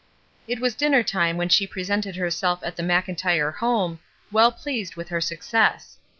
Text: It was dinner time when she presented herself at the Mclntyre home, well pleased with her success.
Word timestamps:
It 0.47 0.59
was 0.59 0.73
dinner 0.73 1.03
time 1.03 1.37
when 1.37 1.47
she 1.49 1.67
presented 1.67 2.15
herself 2.15 2.61
at 2.63 2.75
the 2.75 2.81
Mclntyre 2.81 3.57
home, 3.57 3.99
well 4.31 4.51
pleased 4.51 4.95
with 4.95 5.09
her 5.09 5.21
success. 5.21 5.99